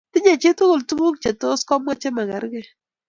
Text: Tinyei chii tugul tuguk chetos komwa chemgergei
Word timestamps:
Tinyei 0.13 0.39
chii 0.41 0.57
tugul 0.59 0.81
tuguk 0.89 1.15
chetos 1.21 1.61
komwa 1.69 1.93
chemgergei 2.01 2.67